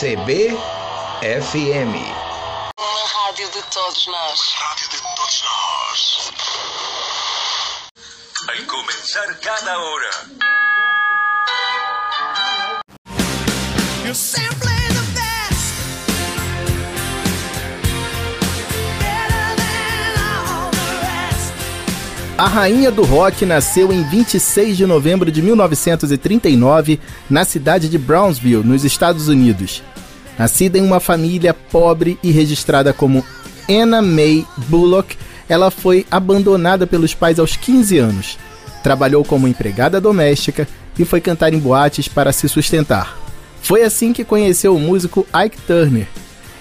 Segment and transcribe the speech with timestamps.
[0.00, 1.92] CBFM.
[2.78, 4.40] Uma rádio de todos nós.
[4.54, 6.30] Rádio de todos nós.
[8.48, 10.10] Al comenzar cada hora.
[14.06, 14.69] You simply
[22.40, 26.98] A rainha do rock nasceu em 26 de novembro de 1939
[27.28, 29.82] na cidade de Brownsville, nos Estados Unidos.
[30.38, 33.22] Nascida em uma família pobre e registrada como
[33.68, 35.18] Anna May Bullock,
[35.50, 38.38] ela foi abandonada pelos pais aos 15 anos.
[38.82, 40.66] Trabalhou como empregada doméstica
[40.98, 43.18] e foi cantar em boates para se sustentar.
[43.60, 46.08] Foi assim que conheceu o músico Ike Turner.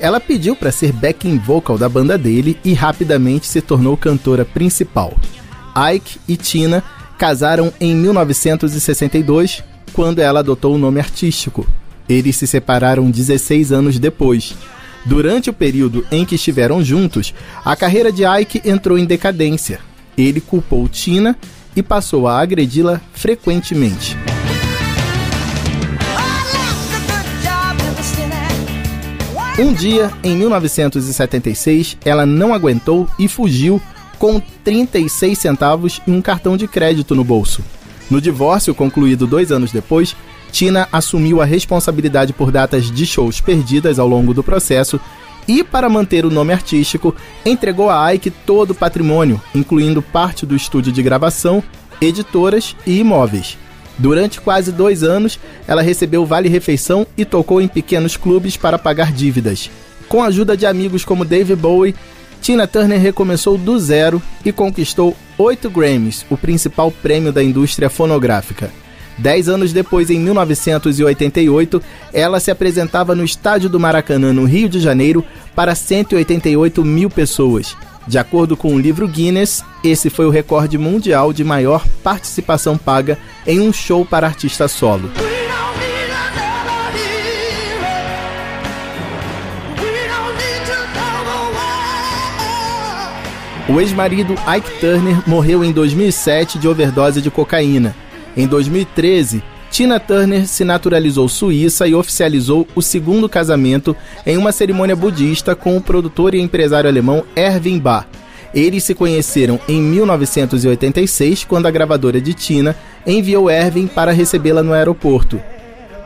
[0.00, 5.14] Ela pediu para ser backing vocal da banda dele e rapidamente se tornou cantora principal.
[5.88, 6.82] Ike e Tina
[7.18, 9.62] casaram em 1962,
[9.92, 11.66] quando ela adotou o nome artístico.
[12.08, 14.54] Eles se separaram 16 anos depois.
[15.04, 19.80] Durante o período em que estiveram juntos, a carreira de Ike entrou em decadência.
[20.16, 21.36] Ele culpou Tina
[21.74, 24.16] e passou a agredi-la frequentemente.
[29.58, 33.80] Um dia, em 1976, ela não aguentou e fugiu
[34.20, 37.64] com 36 centavos e um cartão de crédito no bolso.
[38.10, 40.14] No divórcio, concluído dois anos depois,
[40.52, 45.00] Tina assumiu a responsabilidade por datas de shows perdidas ao longo do processo
[45.48, 50.54] e, para manter o nome artístico, entregou a Ike todo o patrimônio, incluindo parte do
[50.54, 51.62] estúdio de gravação,
[51.98, 53.56] editoras e imóveis.
[53.96, 59.70] Durante quase dois anos, ela recebeu vale-refeição e tocou em pequenos clubes para pagar dívidas.
[60.08, 61.94] Com a ajuda de amigos como Dave Bowie,
[62.40, 68.70] Tina Turner recomeçou do zero e conquistou oito Grammys, o principal prêmio da indústria fonográfica.
[69.18, 71.82] Dez anos depois, em 1988,
[72.12, 75.22] ela se apresentava no Estádio do Maracanã, no Rio de Janeiro,
[75.54, 77.76] para 188 mil pessoas.
[78.06, 83.18] De acordo com o livro Guinness, esse foi o recorde mundial de maior participação paga
[83.46, 85.10] em um show para artista solo.
[93.70, 97.94] O ex-marido Ike Turner morreu em 2007 de overdose de cocaína.
[98.36, 103.94] Em 2013, Tina Turner se naturalizou suíça e oficializou o segundo casamento
[104.26, 108.08] em uma cerimônia budista com o produtor e empresário alemão Erwin Bach.
[108.52, 112.74] Eles se conheceram em 1986, quando a gravadora de Tina
[113.06, 115.40] enviou Erwin para recebê-la no aeroporto.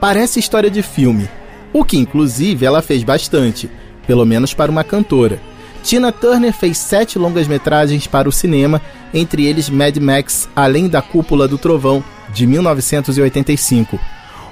[0.00, 1.28] Parece história de filme,
[1.74, 3.70] o que inclusive ela fez bastante,
[4.06, 5.49] pelo menos para uma cantora.
[5.82, 8.80] Tina Turner fez sete longas-metragens para o cinema,
[9.12, 13.98] entre eles Mad Max Além da Cúpula do Trovão, de 1985.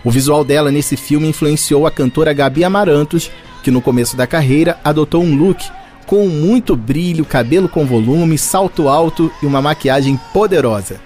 [0.05, 3.31] O visual dela nesse filme influenciou a cantora Gabi Amarantos,
[3.63, 5.65] que no começo da carreira adotou um look
[6.07, 11.01] com muito brilho, cabelo com volume, salto alto e uma maquiagem poderosa.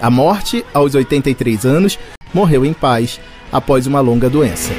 [0.00, 1.98] A morte, aos 83 anos,
[2.34, 3.20] morreu em paz
[3.52, 4.72] após uma longa doença.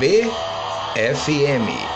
[0.00, 0.55] We
[0.96, 1.95] don't